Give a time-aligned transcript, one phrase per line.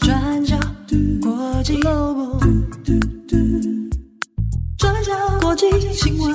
[0.00, 0.58] 转角
[1.22, 2.40] 国际 Global，
[4.76, 6.34] 转角国际新闻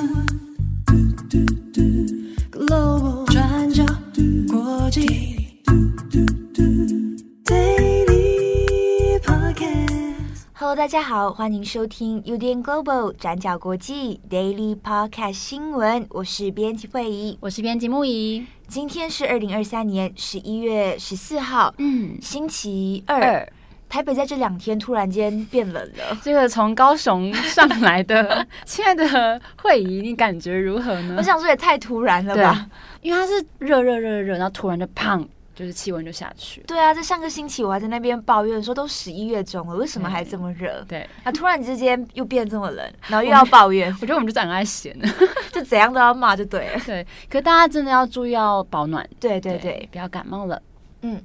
[10.78, 16.06] 大家好，欢迎收听 UDN Global 转角国际 Daily Podcast 新闻。
[16.08, 18.46] 我是编辑慧仪，我是编辑木仪。
[18.68, 23.20] 今天是二零二三年十一月十四号，嗯，星期二。
[23.20, 23.52] 二
[23.88, 26.16] 台北在这两天突然间变冷了。
[26.22, 31.16] 这个从高雄上来的， 亲爱的慧仪，你感觉如何呢？
[31.18, 32.68] 我想说也太突然了吧，
[33.02, 35.28] 因为它是热热热热，然后突然就胖。
[35.58, 36.60] 就是气温就下去。
[36.68, 40.84] 对啊，在上个星期我还在那边抱怨说，都十一月中了，为什么还这么热？
[40.86, 43.92] 对，那突然之间又变这么冷， 然后又要抱怨。
[44.00, 44.96] 我觉得我们就很爱闲，
[45.50, 46.80] 就怎样都要骂就对了。
[46.86, 49.04] 对，可大家真的要注意要保暖。
[49.18, 50.62] 对对对，对，不要感冒了。
[51.02, 51.20] 嗯，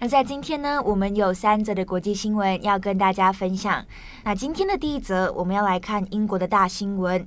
[0.00, 3.84] 那在今天呢，我们有三则的国际新闻要跟大家分享。
[4.24, 7.24] 那今天的第一则，我们要来看英国的大新闻。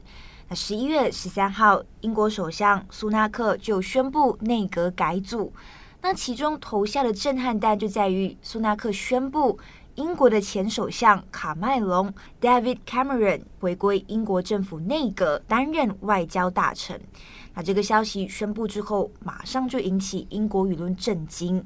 [0.49, 5.53] 那十一月十三号，英国首相苏纳克就宣布内阁改组。
[6.03, 9.59] 那其中投下的震撼弹就在于，苏纳克宣布
[9.95, 16.99] 英国的前首相卡麦隆 （David Cameron） 回归英国政府内阁担任外交大臣。
[17.53, 21.63] 那这个消息宣布之后，马上就引起英国舆论震惊。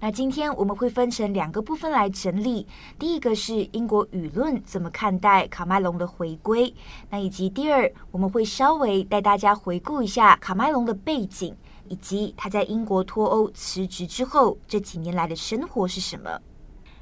[0.00, 2.66] 那今天我们会分成两个部分来整理，
[2.98, 6.74] 第一个是英国舆论怎么看待卡麦隆的回归，
[7.08, 11.56] 那以及第二，我们会稍微带大家回顾一下卡麦隆的背景。
[11.88, 16.40] 以及他在英国脱欧辞职之后这几年来的生活是什么？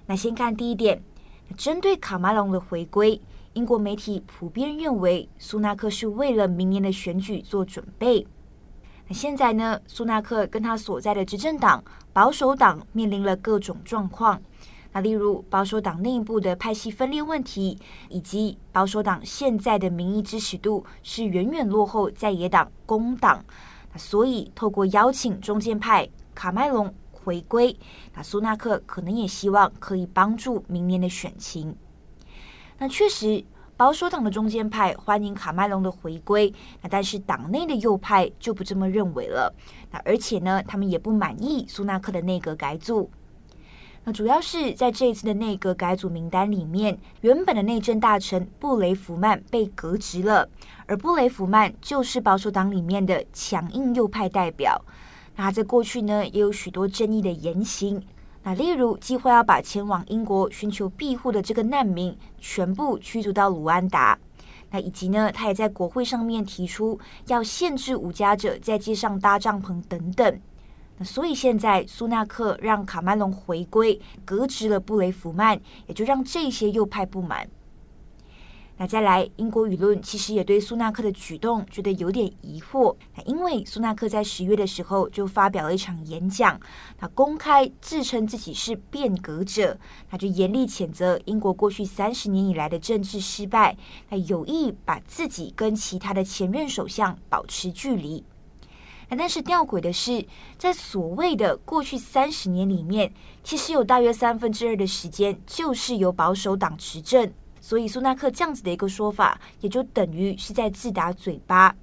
[0.06, 1.02] 那先看第一点，
[1.56, 3.20] 针对卡麦隆的回归，
[3.52, 8.26] 英国媒体普遍认为苏纳克是为了明年的选举做准备。
[9.08, 14.40] 那现在呢，苏纳克跟他所在的执政党保守党面临了各种状况，
[14.92, 23.44] 那例如保守党内部的派系分裂问题，以及保守党现在的民意支持度是远远落后在野党工党。
[23.98, 27.76] 所以，透过邀请中间派卡麦隆回归，
[28.14, 31.76] 那苏纳克可能也希望可以帮助明年的选情。
[32.78, 33.44] 那确实，
[33.76, 39.54] 保守党的中间派欢迎卡麦隆的回归，那但是党内的右派就不这么认为了。
[39.90, 43.10] 那而且呢，他们也不满意苏纳克的内阁改组。
[44.04, 50.48] 那主要是在这一次的内阁改组名单里面，原本的内政大臣布雷弗曼被革职了，
[50.86, 54.84] 而布雷弗曼就是保守党里面的强硬右派代表。
[55.36, 58.02] 那在过去呢，也有许多争议的言行，
[58.42, 64.18] 那例如计划要把前往英国寻求庇护的这个难民全部驱逐到卢安达，
[64.72, 66.98] 那以及呢，他也在国会上面提出
[67.28, 70.40] 要限制无家者在街上搭帐篷等等。
[70.98, 77.48] 那所以现在苏纳克让卡麦隆回归，革职了布雷弗曼，也就让这些右派不满。
[78.78, 82.96] 那再来，英国舆论其实也对苏纳克的举动觉得有点疑惑。
[83.14, 86.58] 那因为苏纳克在十月的时候就发表了一场演讲，
[86.98, 89.78] 他公开自称自己是变革者，
[90.10, 93.76] 他就严厉谴责英国过去三十年以来的政治失败，
[94.08, 98.24] 他有意把自己跟其他的前任首相保持距离。
[99.18, 100.24] 但是吊诡的是，
[100.56, 103.12] 在所谓的过去三十年里面，
[103.44, 107.30] 其实有大约三分之二的时间就是由保守党执政，
[107.60, 111.74] 所以苏纳克这样子的一个说法，也就等于是在自打嘴巴。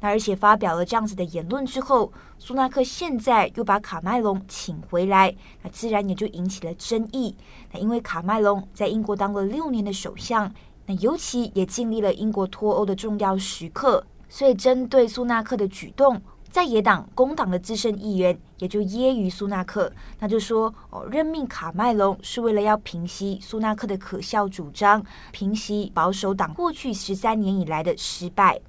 [0.00, 7.34] 那而且发表了这样子的言论之后，苏纳克现在又把卡麦隆请回来，那自然也就引起了争议。
[7.72, 10.52] 那因为卡麦隆在英国当了六年的首相，
[10.84, 16.20] 那尤其也经历了英国脱欧的重要时刻，所以针对苏纳克的举动。
[16.54, 28.60] 在野党工党的资深议员也就揶揄苏纳克，那就说哦，任命卡麦隆是为了要平息苏纳克的可笑主张，平息保守党过去十三年以来的失败。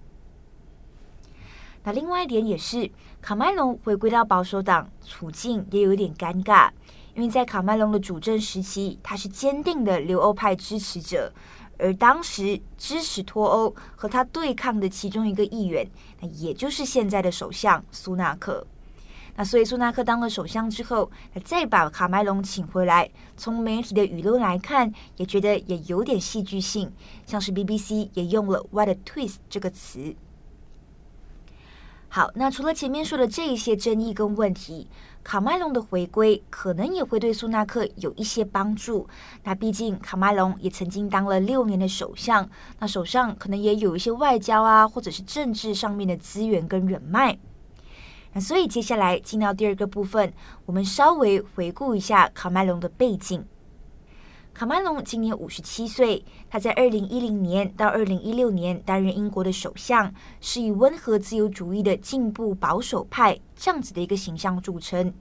[1.83, 2.89] 那另外一点也是，
[3.21, 6.71] 卡麦隆回归到保守党，处境也有一点尴尬，
[7.13, 11.31] 因为在卡麦隆的主政时期，他是坚定的留欧派支持者。
[11.77, 15.87] 而当时支持脱欧和他对抗的其中一个议员，
[16.21, 18.65] 那也就是现在的首相苏纳克。
[19.37, 21.11] 那所以苏纳克当了首相之后，
[21.43, 26.89] 再把卡麦隆请回来，从媒体的舆论来看，也觉得也有点戏剧性，
[27.25, 30.15] 像是 BBC 也用了 “What a twist” 这个词。
[32.15, 34.87] 好，那除了前面说的这一些争议跟问题，
[35.21, 39.05] 卡麦隆的回归可能也会对苏纳克有一些帮助。
[39.43, 47.37] 那毕竟卡麦隆也曾经当了六年的首相，那手上可能也有一些外交啊，或者是政治上面的资源跟人脉。
[48.31, 50.31] 那所以接下来进到第二个部分，
[50.65, 53.45] 我们稍微回顾一下卡麦隆的背景。
[54.55, 60.09] 卡麦隆今年五十七岁，他在二零一零年到二零一六年担任英国的首相，
[60.39, 65.13] 是以温和自由主义的进步保守派这样子的一个形象著称。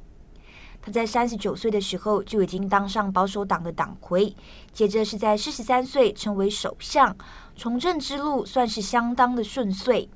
[0.81, 4.33] 他在三十九岁的时候就已经当上保守党的党魁，
[4.73, 7.17] 接着是在四十三岁成为首相，
[7.57, 10.09] 从政之路算是相当的顺遂。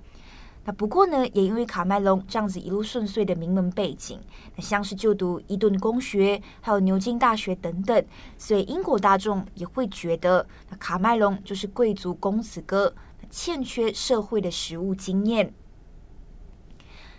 [0.69, 4.21] 那不过呢，也因为卡麦隆这样子一路顺遂的名门背景，
[4.55, 8.05] 那像是就读伊顿公学，还有牛津大学等等，
[8.37, 12.95] 所以英国大众也会觉得，那卡麦隆就是贵族公子哥，
[13.31, 15.55] 欠缺社会的实务经验。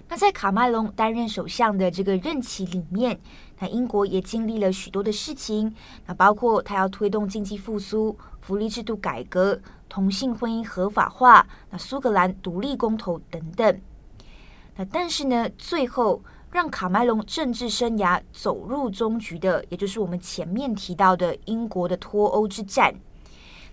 [0.10, 3.20] 那在卡麦隆担任首相的这个任期里面，
[3.58, 5.74] 那英国也经历了许多的事情，
[6.06, 13.82] 那包括他要推动经济复苏、福利制度改革、同性婚姻合法化、那苏格兰独立公投等等。
[14.76, 16.22] 那但是呢，最后
[16.52, 22.94] 让卡麦隆政治生涯走入终局的，也就是我们前面提到的英国的脱欧之战。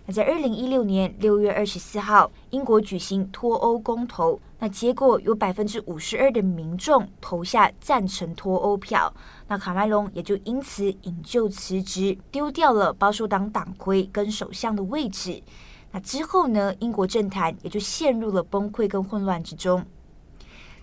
[0.07, 9.13] 那在二零一六年六月二十四号，英国举行脱欧公投，那结果有百分之五十二的民众投下赞成脱欧票，
[9.49, 15.43] 那卡麦隆也就因此引咎辞职，丢掉了保守党党魁跟首相的位置。
[15.91, 19.85] 那之后呢，英国政坛也就陷入了崩溃跟混乱之中。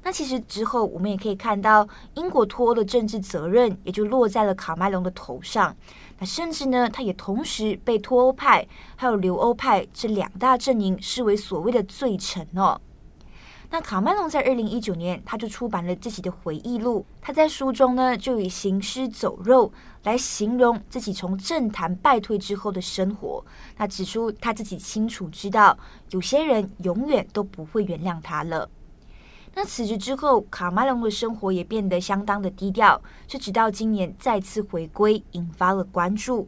[0.06, 5.74] 那其实之后，我们也可以看到，英国脱欧的政治责任也就落在了卡麦隆的头上。
[6.26, 12.80] 甚至呢，他也同时被脱欧派还有留欧派这两大阵营视为所谓的罪臣哦。
[13.70, 17.04] 那卡麦隆在二零一九年，他就出版了自己的回忆录。
[17.20, 19.72] 他在书中呢，就以行尸走肉
[20.04, 23.44] 来形容自己从政坛败退之后的生活。
[23.76, 25.76] 他指出，他自己清楚知道，
[26.12, 28.70] 有些人永远都不会原谅他了。
[29.56, 36.48] 那辞职之后，卡麦隆的生活也变得相当的低调，是直到今年再次回归，引发了关注。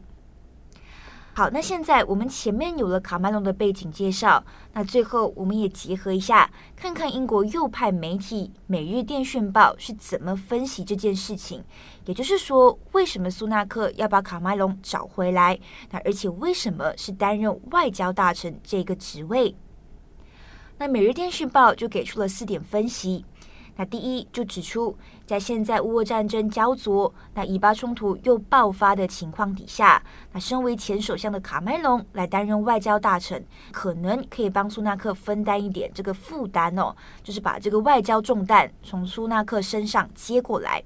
[1.34, 4.42] 好，那现在我们前面有了卡麦隆的背景介绍，
[4.72, 11.62] 那最后我们也结合一下，看看英国右派媒体《每日电讯报》是怎么分析这件事情。
[12.06, 15.60] 也就是说，为什么苏纳克要把卡麦隆找回来？
[15.90, 19.54] 那而且为什么是担任外交大臣这个职位？
[20.78, 23.24] 那《每日电讯报》就给出了四点分析。
[23.78, 24.96] 那第一就指出，
[25.26, 30.02] 在现在乌俄战争焦灼、那以巴冲突又爆发的情况底下，
[30.32, 40.82] 那身为前首相的卡麦隆来担任外交大臣，可能可以帮苏纳克分担一点这个负担哦，就是把这个外交重担从苏纳克身上接过来。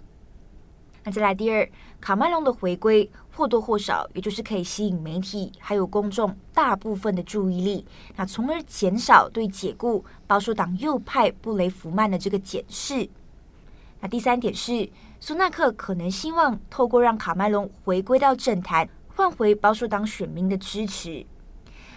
[1.05, 1.69] 那再来第二，
[2.01, 7.87] 卡麦隆的回归或多或少，也就是可以吸引媒体还有公众大部分的注意力，
[8.17, 13.09] 那从而减少对解雇保守党右派布雷弗曼的这个检视。
[14.01, 14.89] 那第三点是，
[15.21, 21.25] 苏纳克可能希望透过让卡麦隆回归到政坛，换回保守党选民的支持。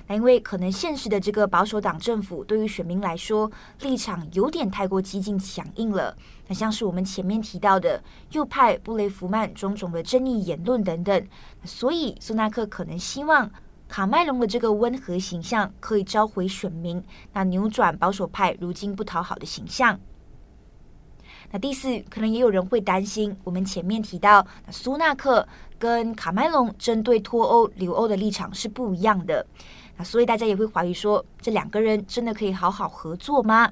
[0.08, 3.50] 那因为可能现实的这个保守党政府对于选民来说
[3.82, 6.16] 立场有点太过激进强硬了，
[6.48, 11.28] 那像是我们前面提到的右派布雷弗曼种种的争议言论等等，
[11.64, 13.50] 所以苏纳克可能希望
[13.88, 17.02] 卡麦隆的这个温和形象可以召回选民，
[17.32, 20.00] 那扭转保守派如今不讨好的形象。
[21.52, 29.46] 那第四，可能也有人会担心，我们前面提到苏纳克跟卡麦隆针对脱欧留欧的立场是不一样的。
[29.98, 33.72] 那所以大家也会怀疑说，这两个人真的可以好好合作吗？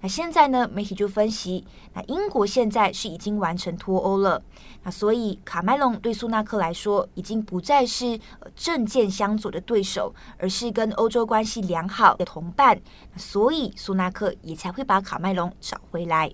[0.00, 4.40] 那现在呢，媒体就分析，那英国现在是已经完成脱欧了，
[4.84, 8.16] 那所以卡麦隆对苏纳克来说，已经不再是
[8.54, 12.80] 政见相左的对手，而是跟欧洲关系良好的同伴。
[13.16, 16.30] 所以苏纳克也才会把卡麦隆找回来。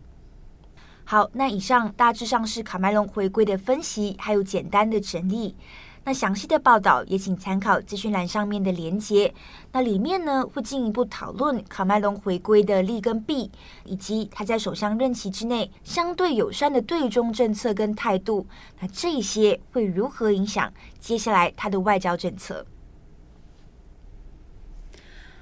[1.07, 5.57] 好，那以上大致上是卡麦隆回归的分析，还有简单的整理。
[6.05, 9.33] 那详细的报道也请参考资讯栏上面的连结。
[9.73, 13.51] 那里面呢，会进一步讨论卡麦隆回归的利跟弊，
[13.85, 18.47] 以及他在首相任期之内相对友善的对中政策跟态度。
[18.81, 22.67] 那这些会如何影响接下来他的外交政策？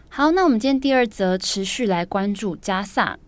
[0.09, 3.19] 好，那我们今天第二则持续来关注加萨。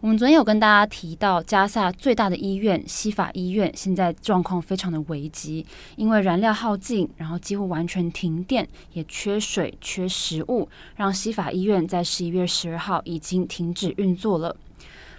[0.00, 14.54] 我们昨天有跟大家提到，加萨最大的医院西法医院现在状况非常的危急，因为燃料耗尽，然后几乎完全停电，也缺水、缺食物，让西法医院在十一月十二号已经停止运作了。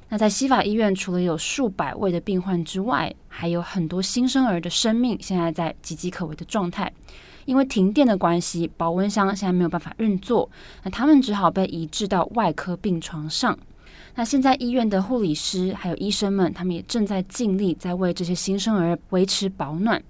[0.08, 6.90] 那在西法医院，除了有数百位的病患之外，还有很多新生儿的生命现在在岌岌可危的状态，
[7.44, 10.50] 因为停电的关系，保温箱现在没有办法运作，
[10.84, 13.60] 那他们只好被移至到外科病床上。
[14.20, 20.04] 那现在医院的护理师还有医生们，他们也正在尽力在为这些新生儿维持保暖。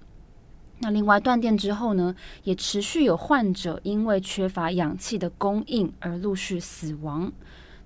[0.80, 2.12] 那另外断电之后呢，
[2.42, 7.32] 也持续有患者因为缺乏氧气的供应而陆续死亡。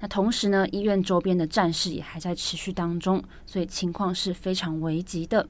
[0.00, 5.46] 那同时呢，医院周边的战事也还在持续当中，所以情况是非常危急的。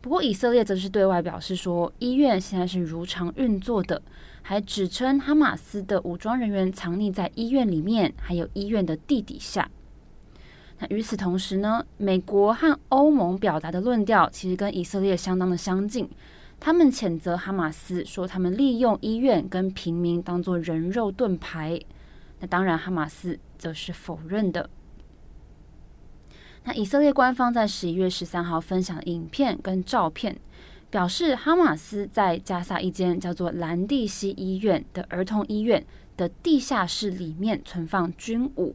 [0.00, 4.02] 不过以色列则是对外表示说，医院现在是如常运作的，
[4.42, 9.70] 还指称哈马斯的武装人员藏匿在医院里面，还有医院的地底下。
[10.78, 16.08] 那与此同时呢，美国和欧盟表达的论调其实跟以色列相当的相近，
[16.58, 21.78] 他们谴责哈马斯说他们利用医院跟平民当作人肉盾牌。
[22.40, 24.70] 那当然，哈马斯则是否认的。
[26.64, 30.38] 那以色列官方在十一月十三号分享影片跟照片，
[30.90, 38.74] 表示哈马斯在加萨一间叫做兰蒂西医院的儿童医院的地下室里面存放军武。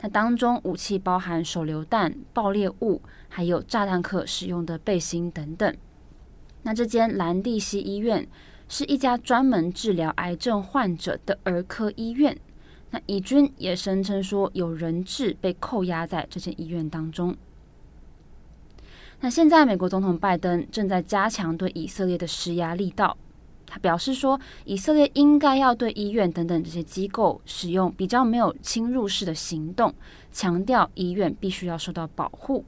[0.00, 5.76] 那当中武器包含手榴弹、爆裂物，还有炸弹客使用的背心等等。
[6.62, 8.26] 那这间兰蒂西医院
[8.68, 12.36] 是一家专门治疗癌症患者的儿科医院。
[12.90, 17.36] 那以军也声称说，有人质被扣押在这间医院当中。
[19.24, 23.16] 那现在，美国总统拜登正在加强对以色列的施压力道。
[23.68, 29.94] 他表示说，以色列应该要对医院等等这些机构使用比较没有侵入式的行动，
[30.32, 32.64] 强调医院必须要受到保护。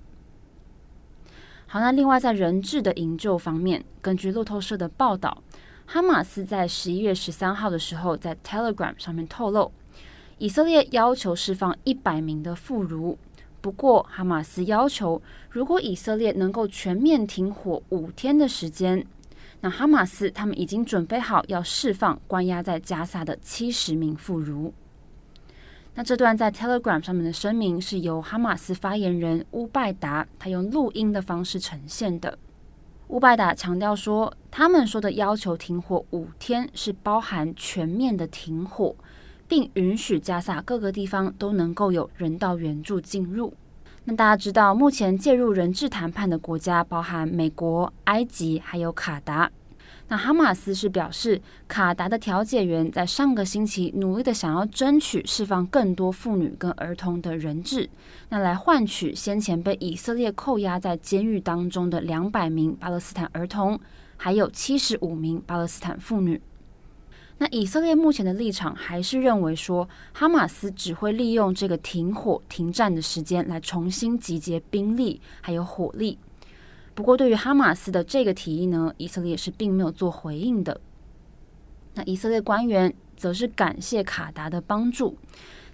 [1.66, 5.42] 好，那另外在人质的营救方面，根据路透社的报道，
[5.86, 9.72] 哈马斯在十一月十三号的时候在 Telegram 上面透露。
[10.38, 13.16] 以色列要求释放一百名的妇孺，
[13.64, 19.06] 不过哈马斯要求，如果以色列能够全面停火五天的时间，
[19.62, 24.70] 那哈马斯他们已经准备好要释放关押在加萨的七十名妇孺。
[25.94, 32.36] 那这段在 Telegram 上面的声明是由哈马斯发言人乌拜达他用录音的方式呈现的。
[33.08, 38.94] 乌拜达强调说，他们说的要求停火五天是包含全面的停火。
[39.48, 43.54] 并允许加萨各个地方都能够有人道援助进入。
[44.04, 49.50] 那大家知道，目前介入人质谈判的国家包含美国、埃及还有卡达。
[50.08, 57.88] 那哈马斯是表示，卡达的调解员在上个星期努力的想要争取释放更多妇女跟儿童的人质，
[58.28, 63.80] 那来换取先前被以色列扣押在监狱当中的两百名巴勒斯坦儿童，
[64.18, 66.38] 还有七十五名巴勒斯坦妇女。
[67.38, 76.16] 那以色列目前的立场还是认为说，哈马斯只会利用这个停火停战的时间来重新集结兵力还有火力。
[76.94, 80.80] 不过，对于哈马斯的这个提议呢，以色列是并没有做回应的。
[81.94, 85.16] 那以色列官员则是感谢卡达的帮助，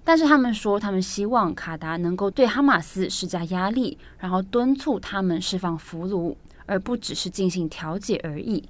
[0.02, 8.64] 但是他们说，他们希望卡达能够对哈马斯施加压力，然后敦促他们释放俘虏，而不只是进行调解而已。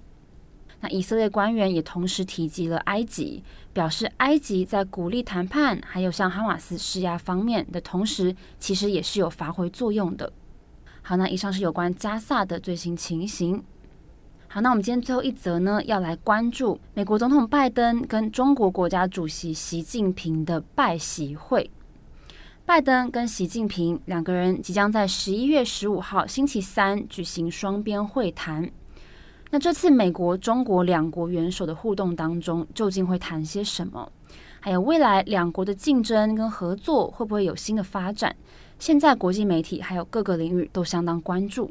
[0.80, 10.32] 那以色列官员也同时提及了埃及，表示埃及在鼓励谈判，还有向哈马斯施压方面的同时，其实也是有发挥作用的。
[11.02, 13.62] 好，那以上是有关加萨的最新情形。
[14.48, 21.70] 好，那我们今天最后一则呢，要来关注美国总统拜登跟中国国家主席习近平的拜习会。
[22.64, 28.70] 拜登跟习近平两个人即将在十一月十五号星期三举行双边会谈。
[29.52, 34.10] 那这次美国、中国两国元首的互动当中，究竟会谈些什么？
[34.60, 38.36] 还有未来两国的竞争跟合作会不会有新的发展？
[38.78, 41.70] 现在国际媒体还有各个领域都相当关注。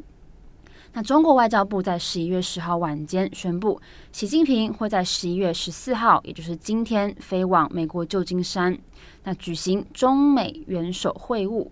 [0.92, 3.80] 那中国外交部在十一月十号晚间宣布，
[4.12, 8.78] 习近平会在十一月十四号，也就是今天飞往美国旧金山，
[9.24, 11.68] 那举行中美元首会晤。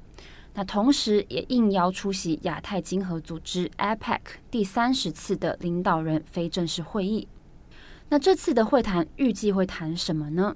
[0.60, 7.28] 那同时也应邀出席亚太经合组织 APEC 第三十次的领导人非正式会议。
[8.10, 10.56] 那这次的会谈预计会谈什么呢？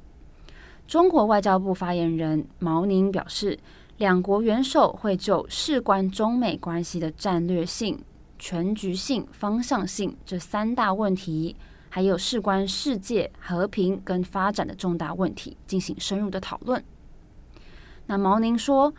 [0.88, 3.60] 中国外交部发言人毛宁表示，
[3.98, 8.04] 两国元首会就事关中美关系的战略性、
[8.40, 11.56] 全局性、方向性这三大问题，
[11.90, 16.84] 还有事关世界和平跟发展的重大问题进行深入的讨论。
[18.08, 18.92] 那毛宁说。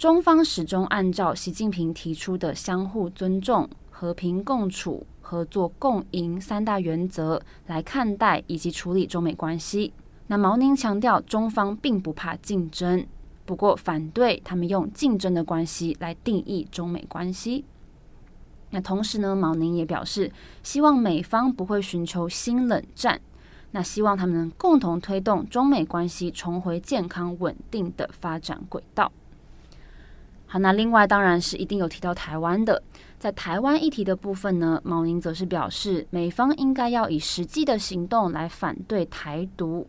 [0.00, 9.92] 中方始终按照习近平提出的相互尊重、和平共处、合作共赢三大原则来看待以及处理中美关系。
[10.28, 13.06] 那毛宁强调，中方并不怕竞争，
[13.44, 17.66] 不过反对他们用竞争的关系来定义中美关系。
[18.70, 23.20] 那同时呢，毛宁也表示，希望美方不会寻求新冷战，
[23.72, 29.12] 那希望他们能共同推动中美关系重回健康稳定的发展轨道。
[30.52, 32.82] 好，那另外当然是一定有提到台湾的，
[33.20, 39.86] 在台湾议题的部分呢，毛宁则是表示，美方应该要以实际的行动来反对台独。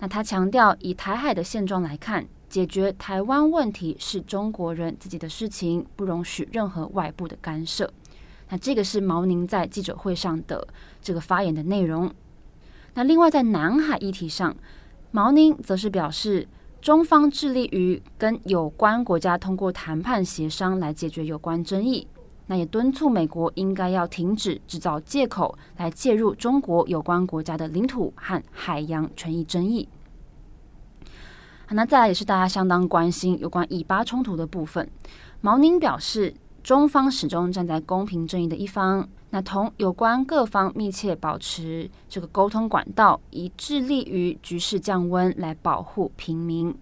[0.00, 7.88] 那他强调，以台海的现状来看，解决台湾问题是中国人自己的事情，不容许任何外部的干涉。
[8.48, 10.66] 那这个是毛宁在记者会上的
[11.00, 12.12] 这个发言的内容。
[12.94, 14.56] 那另外在南海议题上，
[15.12, 16.48] 毛宁则是表示，
[16.86, 22.06] 中方致力于跟有关国家通过谈判协商来解决有关争议，
[22.46, 29.88] 那也敦促美国应该要停止制造借口来介入中国有关国家的领土和海洋权益争议。
[31.66, 34.88] 好，那再来也是大家相当关心有关以巴冲突的部分，
[35.40, 36.34] 毛宁表示，
[36.66, 39.08] 中方始终站在公平正义的一方。
[39.30, 46.76] 那同有关各方密切保持这个沟通管道，以致力于局势降温，来保护平民。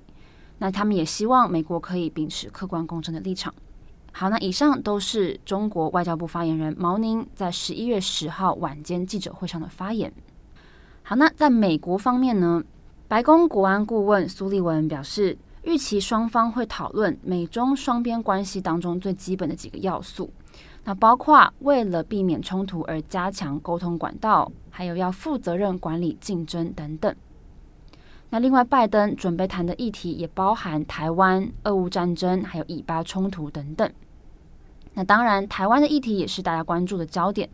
[0.56, 3.52] 那他们也希望美国可以秉持客观公正的立场。
[4.10, 10.10] 好，那以上都是中国外交部发言人毛宁在十一月十号晚间记者会上的发言。
[11.02, 12.64] 好，那在美国方面呢，
[13.06, 20.30] 白宫国安顾问苏利文表示，预期双方会讨论美中双边关系当中最基本的几个要素。
[20.84, 27.14] 那包括为了避免冲突而加强沟通管道，还有要负责任管理竞争等等。
[28.30, 33.90] 那另外，拜登准备谈的议题也包含台湾、俄乌战争，还有以巴冲突等等。
[34.92, 37.48] 那当然，台湾的议题也是大家关注的焦点，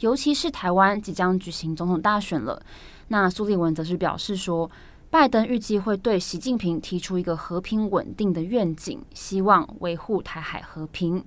[0.00, 2.62] 尤其是台湾即将举行总统大选了。
[3.08, 4.70] 那苏利文则是表示说，
[5.16, 11.24] 拜登预计会对习近平提出一个和平稳定的愿景，希望维护台海和平。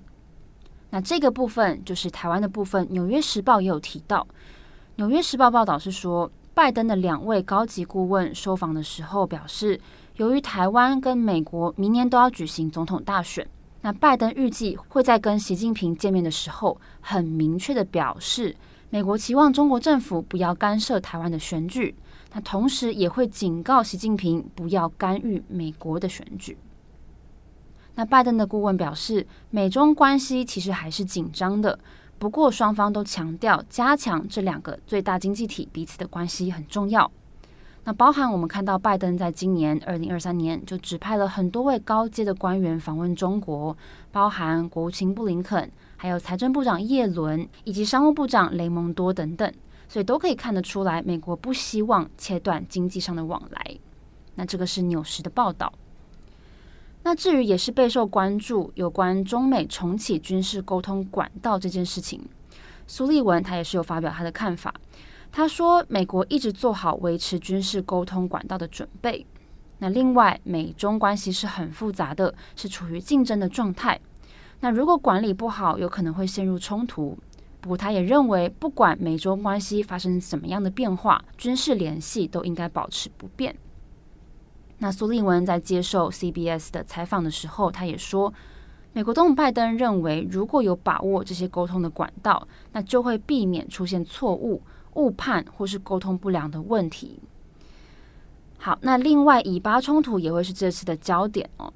[0.91, 4.21] 那这个部分就是台湾的部分，《纽约时报》也有提到，
[4.97, 9.81] 《纽约时报》报道是说，拜登的两位高级顾问受访的时候表示，
[10.17, 13.49] 由于台湾跟美国明年都要举行总统大选，
[13.81, 18.55] 那拜登预计会在跟习近平见面的时候，很明确的表示，
[18.91, 21.95] 美国期望中国政府不要干涉台湾的选举，
[22.33, 26.57] 那同时也会警告习近平不要干预美国的选举。
[27.95, 31.77] 那拜登的顾问表示，美中关系其实还是紧张的，
[32.17, 37.11] 不过双方都强调加强这两个最大经济体彼此的关系很重要。
[37.85, 43.75] 那包含我们看到拜登在今年二零二三年就指派了很多位高阶的官员访问中国，
[44.11, 49.51] 包含国务卿布林肯，还有财政部长叶伦以及商务部长雷蒙多等等，
[49.89, 53.77] 所以都可以看得出来，美国不希望切断经济上的往来。
[54.35, 55.73] 那这个是纽时的报道。
[57.03, 62.21] 那至于也是备受关注有关中美重启军事沟通管道这件事情，
[62.87, 64.73] 苏利文他也是有发表他的看法。
[65.31, 69.25] 他说，美国一直做好维持军事沟通管道的准备。
[69.79, 73.99] 那另外，美中关系是很复杂的，是处于竞争的状态。
[74.59, 77.17] 那如果管理不好，有可能会陷入冲突。
[77.61, 83.55] 不过，他也认为，不管美中关系发生什么样的变化，军事联系都应该保持不变。
[84.77, 88.33] 那苏利文在接受 CBS 的采访的时候，他也说，
[88.93, 94.61] 美国总统拜登认为，如果有把握这些沟通的管道，那就会避免出现错误、
[94.93, 97.19] 误判或是沟通不良的问题。
[98.57, 101.73] 好，那另外以巴冲突也会是这次的焦点哦，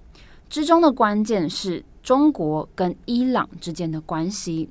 [0.50, 4.69] 之中的关键是中国跟伊朗之间的关系。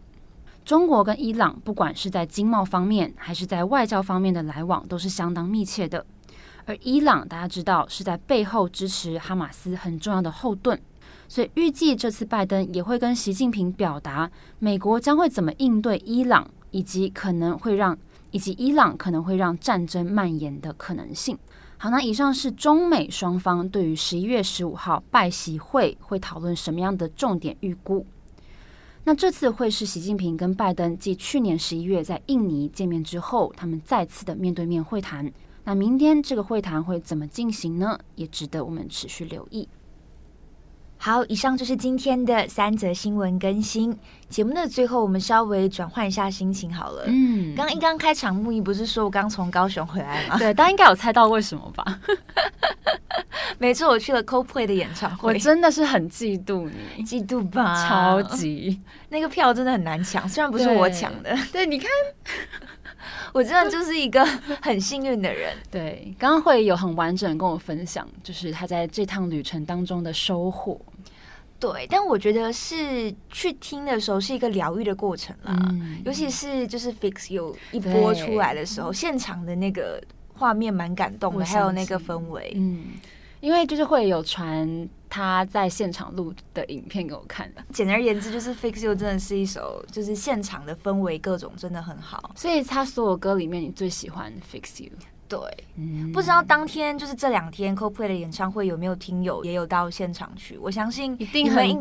[0.64, 6.05] 中国跟伊朗不管是在经贸方面，还是在外交方面的来往，都是相当密切的。
[6.64, 10.81] 而伊朗，大家知道是在背后支持哈马斯很重要的后盾，
[11.27, 17.98] 所以预计这次拜登也会跟习近平表达，美国将会怎么应对伊朗，以及可能会让
[18.31, 21.37] 以及伊朗可能会让战争蔓延的可能性。
[21.77, 28.07] 好，那以上是中美双方对于十一月十五号拜习会会讨论什么样的重点预估。
[29.05, 35.31] 那这次会是习近平跟拜登继去年十一月在印尼见面之后，他们再次的面对面会谈。
[35.65, 37.99] 那明天这个会谈会怎么进行呢？
[38.15, 39.69] 也值得我们持续留意。
[41.05, 43.99] 好，以上就是今天的三则新闻更新。
[44.29, 47.03] 节目的最后，我们稍微转换一下心情好了。
[47.09, 50.38] 嗯，刚一刚开场，木易不是说我刚从高雄回来吗？
[50.38, 51.99] 对，大家应该有猜到为什么吧？
[53.59, 55.35] 没错，我去了 Coldplay 的演唱会。
[55.35, 57.88] 我真的是很嫉妒你，嫉妒吧？
[57.88, 61.35] 超级，那个票真的很难抢，虽然不是我抢的。
[61.51, 61.91] 对，对，你看。
[63.33, 64.25] 我真的就是一个
[64.61, 65.57] 很幸运的人。
[65.71, 70.81] 对，刚刚会有很完整跟我分享，就是他在这趟旅程当中的收获。
[71.59, 80.03] 对，但我觉得是去听的时候是一个疗愈的过程啦，嗯、尤其是就是 Fix 有一播出来的时候，现场的那个
[80.35, 82.53] 画面蛮感动的，还有那个氛围。
[82.57, 82.95] 嗯，
[83.41, 84.88] 因为就是会有传。
[85.12, 87.62] 他在现场录的影片给我看的。
[87.70, 92.31] 简而言之，就是 Fix You 真的是一首，就是现场的氛围各种真的很好。
[92.35, 94.92] 所以他所有歌里面，你最喜欢 Fix You？
[95.29, 95.38] 对，
[95.77, 100.57] 嗯、不知道当天就是这两天 Coldplay 的演唱会有没有听友也有到现场去？
[100.57, 101.81] 我相信一定很多。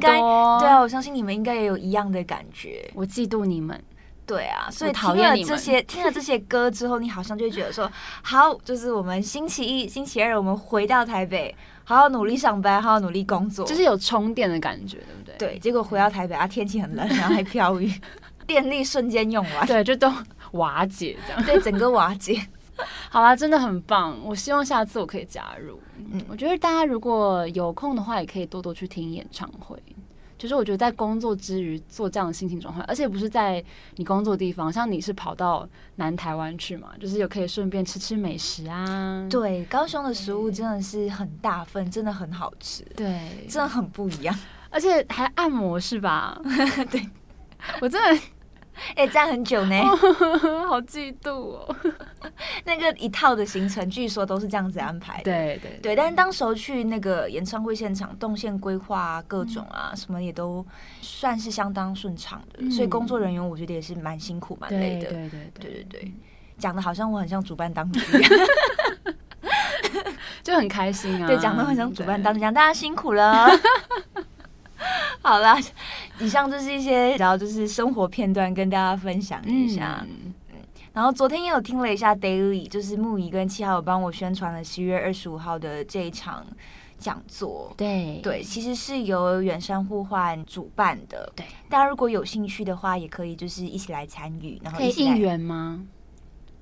[0.59, 2.91] 对啊，我相信你们应该也有一样的感觉。
[2.93, 3.81] 我嫉妒你们。
[4.25, 7.91] 对啊，所以听了这些听了这些歌之后，你好像就会觉得说，
[8.21, 11.53] 好，就是我们星期一、星期二我们回到台北，
[11.91, 15.35] 好好努力上班，好好努力工作，就是有充电的感觉，对不对？
[15.37, 17.91] 对，结果回到台北啊，天气很冷，然后还飘雨，
[18.47, 20.09] 电力瞬间用完，对，就都
[20.53, 22.41] 瓦解这样，对，整个瓦解。
[23.11, 25.77] 好啦，真的很棒，我希望下次我可以加入。
[25.97, 29.77] 嗯，我觉得大家如果有空的话，也可以多多去听演唱会。
[30.41, 33.63] 就是我觉得在工作之余做这样的心情转换，而且不是在
[33.97, 39.27] 你工作的地方，像你是跑到南台湾去嘛，就是有可以顺便吃吃美食啊。
[39.29, 42.83] 对，高雄的食物真的是很大份，真的很好吃。
[42.95, 44.35] 对，真的很不一样，
[44.71, 46.41] 而且还按摩是吧？
[46.89, 47.07] 对，
[47.79, 48.21] 我真的。
[48.95, 49.75] 哎，站、欸、很久呢，
[50.67, 51.75] 好嫉妒哦。
[52.65, 55.21] 那个一套的行程，据说都是这样子安排。
[55.23, 60.65] 对对对，但是当时候去那个演唱会现场，动线规划啊，各种啊，什么也都
[61.01, 62.59] 算是相当顺畅的。
[62.59, 65.09] 嗯、所以工作人员我觉得也是蛮辛苦、蛮累的。
[65.09, 66.13] 对对对对对对，
[66.57, 68.31] 讲的好像我很像主办当局一样，
[70.43, 71.27] 就很开心啊。
[71.27, 73.47] 对，讲的很像主办当局，讲大家辛苦了。
[75.21, 75.57] 好啦，
[76.19, 80.05] 以上就是一些然后就是生活片段跟大家分享一下。
[80.09, 80.33] 嗯，
[80.93, 86.45] 然后昨天也有听了一下 Daily，就是木仪跟七号有帮我宣传了十一月二十五号的这一场
[86.97, 87.73] 讲座。
[87.77, 91.31] 对对，其实是由远山互换主办的。
[91.35, 94.59] 对，大家如果有兴趣的话，也可以就是一起来参与。
[94.63, 95.81] 然后可以应援吗？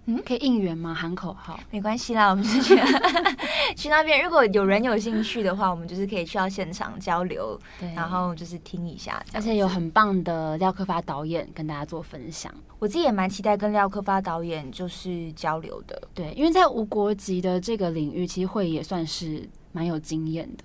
[0.10, 0.92] 嗯，可以应援吗？
[0.92, 2.76] 喊口号没关系啦，我们就去
[3.78, 4.24] 去那边。
[4.24, 9.24] 如果有人有兴趣的话，我们就是可以去到现场交流，对然后就是听一下。
[9.34, 16.02] 而且有很棒的廖克发导演跟大家做分享，我自己也蛮期待跟廖克发导演就是交流的。
[16.16, 20.64] 对，因为在无国籍的这个领域，其实会也算是蛮有经验的。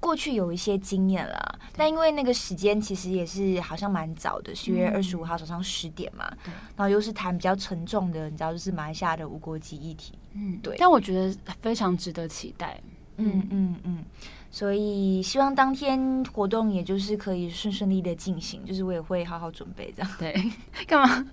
[0.00, 10.74] 过去有一些经验了，但因为那个时间其实也是好像蛮早的，十月二十五号早上十点嘛，对然后又是谈比较沉重的，你知道，就是马来西亚的无国籍议题，嗯，对。
[10.78, 12.80] 但我觉得非常值得期待，
[13.18, 14.04] 嗯嗯嗯，
[14.50, 20.10] 所以希望当天活动也就是可以顺顺利的进行，就是我也会好好准备这样。
[20.18, 20.34] 对，
[20.88, 21.26] 干嘛？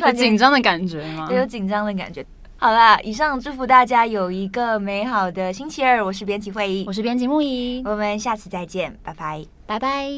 [0.00, 1.28] 有紧张的感觉吗？
[1.30, 2.26] 有紧张的感觉。
[2.60, 6.04] 好啦，以上祝福大家有一个美好的星期二。
[6.04, 10.10] 我是编辑会议，我是编辑木仪，我们下次再见，拜拜，拜拜。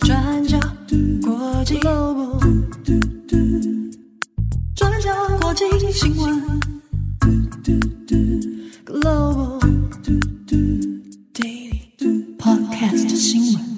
[0.00, 0.58] 转角
[1.20, 2.40] Global，
[4.74, 5.12] 转角
[8.84, 9.96] Global，Daily
[12.36, 13.75] Podcast 新闻。